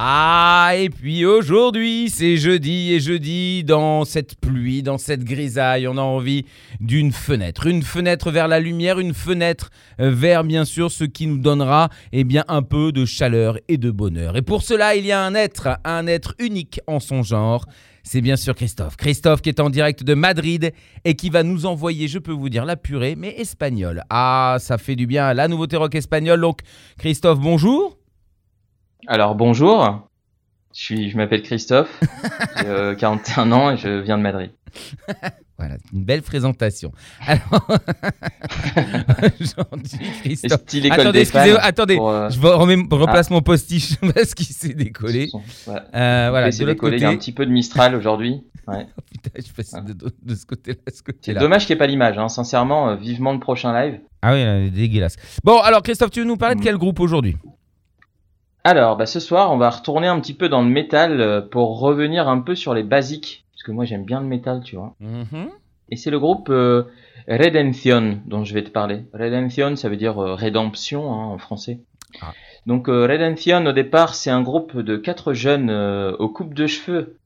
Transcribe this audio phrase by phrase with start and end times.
[0.00, 5.96] Ah, et puis aujourd'hui, c'est jeudi, et jeudi, dans cette pluie, dans cette grisaille, on
[5.96, 6.44] a envie
[6.78, 7.66] d'une fenêtre.
[7.66, 12.22] Une fenêtre vers la lumière, une fenêtre vers, bien sûr, ce qui nous donnera, eh
[12.22, 14.36] bien, un peu de chaleur et de bonheur.
[14.36, 17.66] Et pour cela, il y a un être, un être unique en son genre.
[18.04, 18.96] C'est bien sûr Christophe.
[18.96, 20.70] Christophe qui est en direct de Madrid
[21.04, 24.04] et qui va nous envoyer, je peux vous dire, la purée, mais espagnole.
[24.10, 26.40] Ah, ça fait du bien, la nouveauté rock espagnole.
[26.40, 26.60] Donc,
[26.98, 27.97] Christophe, bonjour.
[29.10, 30.06] Alors bonjour,
[30.74, 31.98] je, suis, je m'appelle Christophe,
[32.60, 34.50] j'ai euh, 41 ans et je viens de Madrid.
[35.60, 36.92] Voilà, une belle présentation.
[37.26, 37.40] Alors,
[39.40, 40.60] gentil Christophe.
[40.60, 45.28] Style Attendez, excusez-moi, attendez, pour, euh, je remets- replace mon postiche parce qu'il s'est décollé.
[45.66, 46.96] Euh, voilà, de l'autre décollé, côté.
[46.98, 48.44] il y a un petit peu de Mistral aujourd'hui.
[48.68, 48.86] Ouais.
[49.10, 51.80] Putain, je passe de, de- de ce côté-là à ce C'est dommage qu'il n'y ait
[51.80, 52.28] pas l'image, hein.
[52.28, 53.98] sincèrement, euh, vivement le prochain live.
[54.22, 55.16] Ah oui, dégueulasse.
[55.42, 56.64] Bon, alors Christophe, tu veux nous parler de Mm.
[56.64, 57.36] quel groupe aujourd'hui?
[58.64, 61.78] Alors, bah, ce soir, on va retourner un petit peu dans le métal euh, pour
[61.80, 64.94] revenir un peu sur les basiques, parce que moi j'aime bien le métal, tu vois.
[65.00, 65.50] Mhm.
[65.90, 66.84] Et c'est le groupe euh,
[67.28, 69.04] Redemption dont je vais te parler.
[69.12, 71.80] Redemption, ça veut dire euh, rédemption hein, en français.
[72.20, 72.32] Ah.
[72.66, 75.70] Donc euh, Redemption, au départ, c'est un groupe de quatre jeunes
[76.18, 77.16] aux coupes de cheveux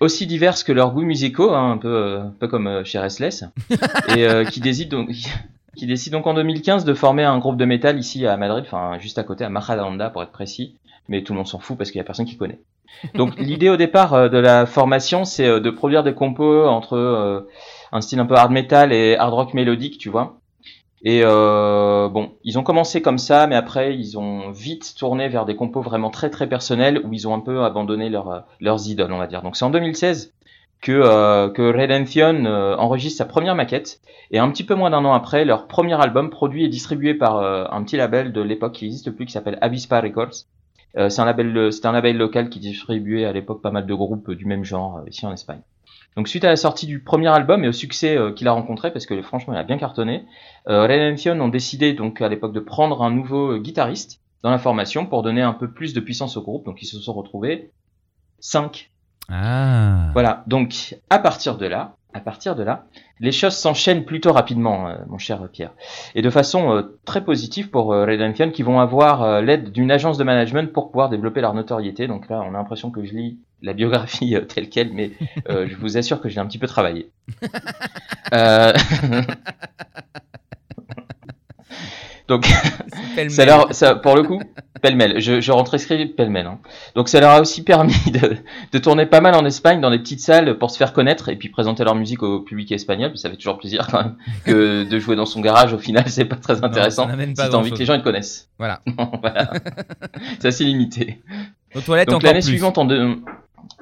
[0.00, 3.44] aussi diverses que leurs goûts musicaux, hein, un peu, un peu comme chez Restless,
[4.16, 5.10] et qui décident donc
[5.76, 8.98] qui décide donc en 2015 de former un groupe de métal ici à Madrid, enfin
[8.98, 10.76] juste à côté à Majadahonda pour être précis,
[11.08, 12.60] mais tout le monde s'en fout parce qu'il y a personne qui connaît.
[13.14, 16.96] Donc l'idée au départ euh, de la formation, c'est euh, de produire des compos entre
[16.96, 17.48] euh,
[17.92, 20.40] un style un peu hard metal et hard rock mélodique, tu vois.
[21.02, 25.46] Et euh, bon, ils ont commencé comme ça, mais après ils ont vite tourné vers
[25.46, 29.12] des compos vraiment très très personnels où ils ont un peu abandonné leur, leurs idoles,
[29.12, 29.40] on va dire.
[29.42, 30.34] Donc c'est en 2016
[30.80, 35.04] que euh, que Redemption euh, enregistre sa première maquette et un petit peu moins d'un
[35.04, 38.72] an après, leur premier album produit et distribué par euh, un petit label de l'époque
[38.72, 40.46] qui n'existe plus qui s'appelle Avispa Records.
[40.96, 43.94] Euh, c'est un label, c'était un label local qui distribuait à l'époque pas mal de
[43.94, 45.60] groupes du même genre euh, ici en Espagne.
[46.16, 48.92] Donc suite à la sortie du premier album et au succès euh, qu'il a rencontré,
[48.92, 50.24] parce que franchement il a bien cartonné,
[50.68, 54.58] euh, Redemption ont décidé donc à l'époque de prendre un nouveau euh, guitariste dans la
[54.58, 56.64] formation pour donner un peu plus de puissance au groupe.
[56.64, 57.70] Donc ils se sont retrouvés
[58.40, 58.89] 5
[59.30, 60.10] Ah.
[60.12, 62.84] voilà, donc à partir de là, à partir de là,
[63.20, 65.72] les choses s'enchaînent plutôt rapidement, euh, mon cher Pierre,
[66.14, 69.90] et de façon euh, très positive pour euh, Redemption, qui vont avoir euh, l'aide d'une
[69.90, 72.08] agence de management pour pouvoir développer leur notoriété.
[72.08, 75.12] Donc là, on a l'impression que je lis la biographie telle quelle, mais
[75.46, 77.10] je vous assure que j'ai un petit peu travaillé.
[82.30, 82.46] Donc,
[83.28, 84.40] ça leur, ça, pour le coup,
[84.80, 85.20] pêle-mêle.
[85.20, 86.46] Je, je retranscris pêle-mêle.
[86.46, 86.60] Hein.
[86.94, 88.36] Donc, ça leur a aussi permis de,
[88.70, 91.34] de tourner pas mal en Espagne dans des petites salles pour se faire connaître et
[91.34, 93.18] puis présenter leur musique au public espagnol.
[93.18, 95.72] Ça fait toujours plaisir quand même que de jouer dans son garage.
[95.72, 97.02] Au final, c'est pas très intéressant.
[97.02, 98.48] ça n'amène si t'as envie que les gens ils te connaissent.
[98.58, 98.80] Voilà.
[99.20, 99.50] voilà.
[100.38, 101.20] c'est assez limité.
[101.74, 103.16] Aux toilettes Donc l'année suivante en deux.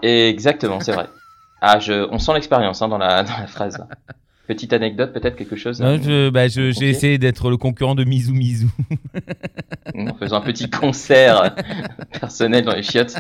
[0.03, 1.06] Exactement, c'est vrai.
[1.60, 3.76] Ah, je, on sent l'expérience hein, dans la dans la phrase.
[3.76, 3.88] là.
[4.48, 5.78] Petite anecdote, peut-être quelque chose.
[5.81, 8.66] Non, je- bah, j'ai essayé d'être le concurrent de Mizu Mizu.
[9.94, 11.54] en faisant un petit concert
[12.19, 13.16] personnel dans les chiottes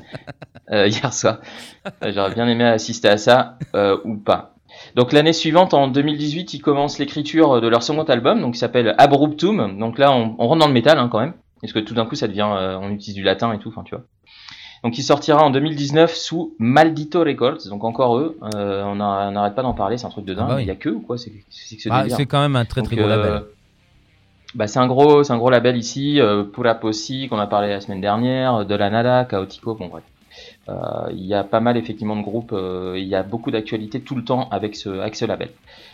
[0.72, 1.40] euh, hier soir.
[2.04, 4.54] Euh, J'aurais bien aimé assister à ça euh, ou pas.
[4.94, 8.94] Donc l'année suivante, en 2018, ils commencent l'écriture de leur second album, donc qui s'appelle
[8.98, 9.78] Abruptum.
[9.78, 12.06] Donc là, on, on rentre dans le métal hein, quand même, parce que tout d'un
[12.06, 14.04] coup, ça devient, euh, on utilise du latin et tout, enfin tu vois.
[14.84, 18.38] Donc il sortira en 2019 sous Maldito Records, donc encore eux.
[18.54, 20.46] Euh, on n'arrête pas d'en parler, c'est un truc de dingue.
[20.46, 20.64] Ah bah oui.
[20.64, 22.96] Il y a que ou quoi C'est c'est ce Ah, quand même un très très
[22.96, 23.42] donc, gros euh, label.
[24.54, 27.68] Bah, c'est un gros, c'est un gros label ici, euh, Pura Possi, qu'on a parlé
[27.68, 30.04] la semaine dernière, De La Nada, Chaotico, bon bref.
[30.68, 30.74] Euh,
[31.10, 34.14] Il y a pas mal effectivement de groupes, euh, il y a beaucoup d'actualités tout
[34.14, 35.50] le temps avec ce, avec ce label.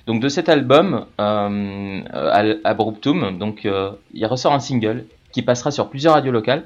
[0.06, 5.70] Donc de cet album, euh, euh, Abruptum, donc euh, il ressort un single qui passera
[5.70, 6.64] sur plusieurs radios locales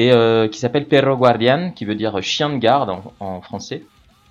[0.00, 3.82] et euh, qui s'appelle Perro Guardian, qui veut dire chien de garde en, français.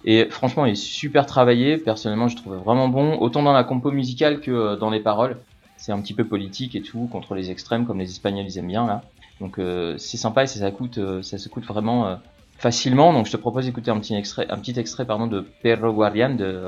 [0.04, 1.78] Et franchement, il est super travaillé.
[1.78, 5.38] Personnellement, je trouve vraiment bon, autant dans la compo musicale que euh, dans les paroles.
[5.78, 8.68] C'est un petit peu politique et tout, contre les extrêmes, comme les Espagnols ils aiment
[8.68, 9.04] bien là.
[9.40, 12.18] Donc euh, c'est sympa et ça, se coûte vraiment
[12.58, 13.14] facilement.
[13.14, 16.32] Donc je te propose d'écouter un petit extrait, un petit extrait pardon de Perro Guardian
[16.32, 16.64] de.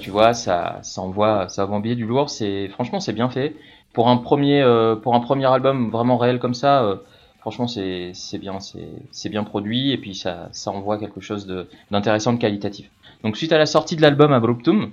[0.03, 2.29] tu vois, ça, ça envoie, ça bien du lourd.
[2.29, 3.55] C'est franchement, c'est bien fait
[3.93, 6.83] pour un premier, euh, pour un premier album vraiment réel comme ça.
[6.83, 6.97] euh,
[7.41, 11.47] franchement, c'est, c'est bien, c'est, c'est bien produit et puis ça, ça envoie quelque chose
[11.47, 12.91] de, d'intéressant, de qualitatif.
[13.23, 14.91] Donc suite à la sortie de l'album Abruptum,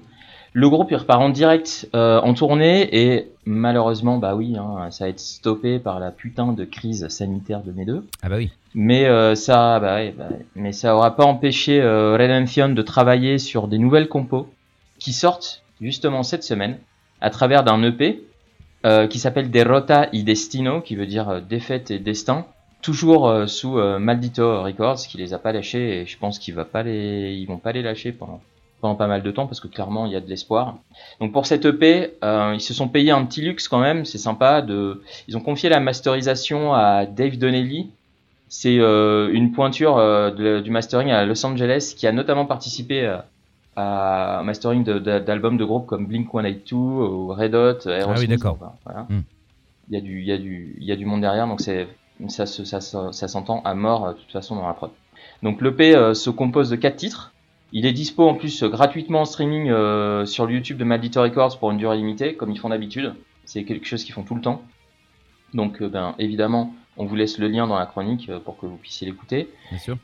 [0.54, 5.06] le groupe il repart en direct euh, en tournée et malheureusement, bah oui, hein, ça
[5.06, 8.06] va être stoppé par la putain de crise sanitaire de mes deux.
[8.22, 8.52] Ah bah oui.
[8.76, 13.38] Mais euh, ça, bah, ouais, bah, mais ça aura pas empêché euh, Redemption de travailler
[13.40, 14.48] sur des nouvelles compos
[15.00, 16.78] qui sortent justement cette semaine
[17.22, 18.22] à travers d'un EP
[18.86, 22.46] euh, qui s'appelle Derrota y Destino, qui veut dire euh, défaite et destin.
[22.82, 26.56] Toujours euh, sous euh, Maldito Records, qui les a pas lâchés et je pense qu'ils
[26.86, 28.42] les, ils vont pas les lâcher pendant
[28.82, 30.78] pendant pas mal de temps parce que clairement il y a de l'espoir.
[31.20, 34.18] Donc pour cette EP, euh, ils se sont payés un petit luxe quand même, c'est
[34.18, 34.62] sympa.
[34.62, 37.90] De, ils ont confié la masterisation à Dave Donnelly.
[38.48, 43.20] C'est euh, une pointure de- du mastering à Los Angeles qui a notamment participé
[43.80, 48.30] à, mastering de- d'albums de, groupes comme Blink 182 ou Red Hot, Aerosmith.
[48.30, 48.58] d'accord.
[48.60, 49.08] enfin, voilà.
[49.10, 49.22] Hmm.
[49.90, 51.62] Il y a du, il y a du, il y a du monde derrière, donc
[51.62, 51.88] c'est,
[52.28, 54.92] ça, ça, ça s'entend à mort euh, de toute façon dans la prod.
[55.44, 57.34] Donc l'EP euh, se compose de quatre titres.
[57.72, 61.22] Il est dispo en plus euh, gratuitement en streaming euh, sur le YouTube de Maldito
[61.22, 63.14] Records pour une durée limitée, comme ils font d'habitude.
[63.46, 64.62] C'est quelque chose qu'ils font tout le temps.
[65.54, 68.66] Donc, euh, ben, évidemment, on vous laisse le lien dans la chronique euh, pour que
[68.68, 69.50] vous puissiez l'écouter.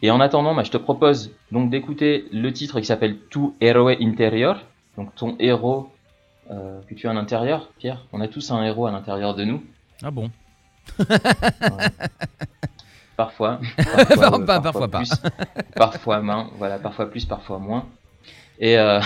[0.02, 3.92] Et en attendant, bah, je te propose donc d'écouter le titre qui s'appelle Tu héroe
[4.02, 4.58] interior,
[4.98, 5.92] donc ton héros
[6.52, 8.06] euh, que tu as à l'intérieur, Pierre.
[8.14, 9.62] On a tous un héros à l'intérieur de nous,
[10.04, 10.32] Ah bon?
[13.18, 13.60] parfois.
[13.78, 14.98] Pas- euh, pas- parfois pas.
[15.00, 15.12] plus,
[15.76, 17.86] parfois moins, voilà, parfois plus, parfois moins.
[18.60, 19.02] Et euh,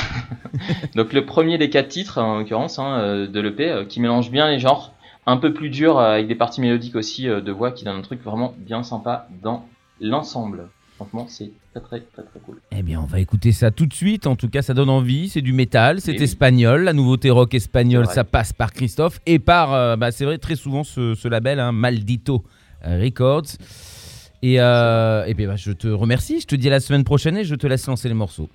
[0.95, 4.59] donc le premier des quatre titres, en l'occurrence, hein, de l'EP, qui mélange bien les
[4.59, 4.93] genres,
[5.29, 7.97] un peu plus dur, euh, avec des parties mélodiques aussi euh, de voix, qui donne
[7.97, 9.65] un truc vraiment bien sympa dans
[10.01, 10.67] l'ensemble.
[10.95, 12.59] Franchement, c'est très très très très cool.
[12.71, 14.27] Eh bien, on va écouter ça tout de suite.
[14.27, 15.29] En tout cas, ça donne envie.
[15.29, 16.23] C'est du métal, c'est Eh oui.
[16.23, 16.83] espagnol.
[16.83, 20.55] La nouveauté rock espagnole, ça passe par Christophe et par, euh, bah, c'est vrai, très
[20.57, 22.43] souvent ce, ce label, hein, Maldito
[22.83, 23.45] Records.
[24.41, 26.39] Et, euh, et puis, bah, je te remercie.
[26.41, 28.49] Je te dis à la semaine prochaine et je te laisse lancer les morceaux.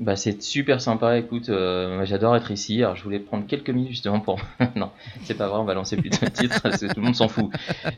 [0.00, 3.90] Bah c'est super sympa, écoute, euh, j'adore être ici, alors je voulais prendre quelques minutes
[3.90, 4.40] justement pour...
[4.74, 4.90] non,
[5.24, 7.28] c'est pas vrai, on va lancer plus de titres, parce que tout le monde s'en
[7.28, 7.50] fout.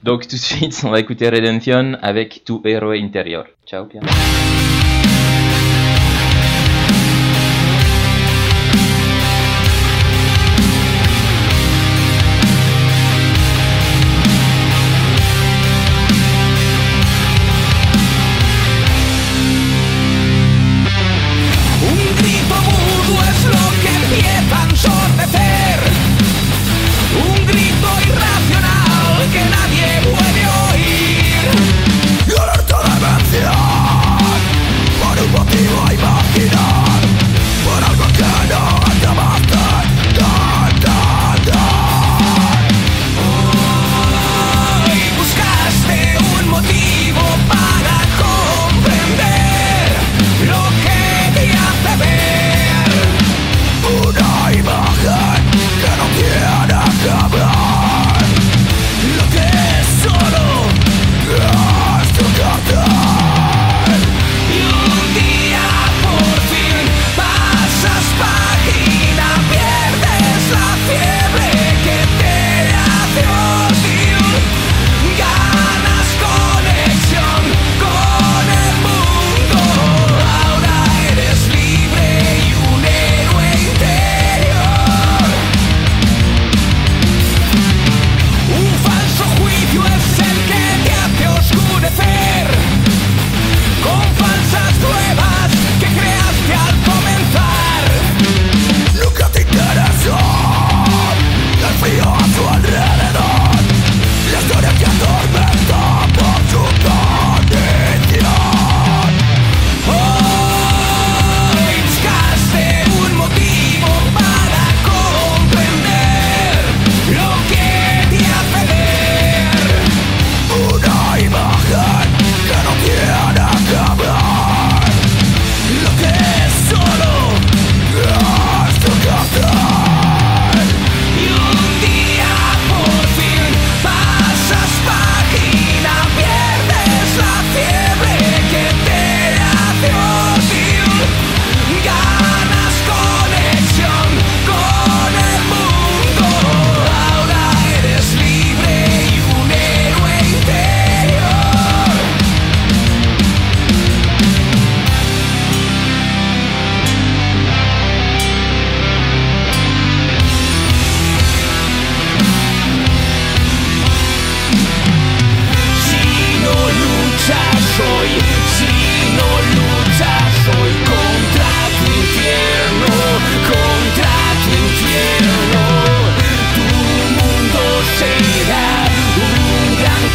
[0.02, 3.44] Donc tout de suite, on va écouter Redemption avec Tu héroe interior.
[3.66, 4.02] Ciao Pierre.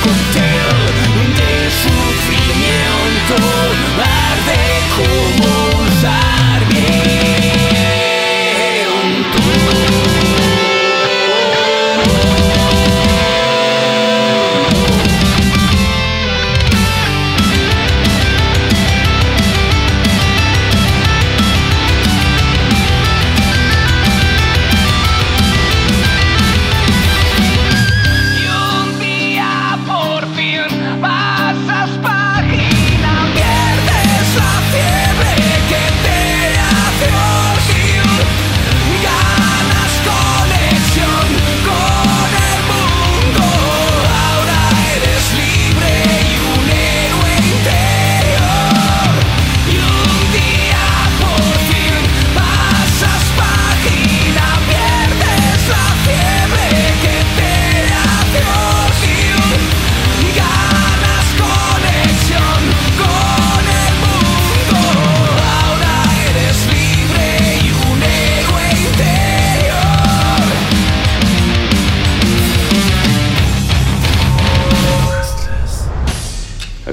[0.02, 0.59] contain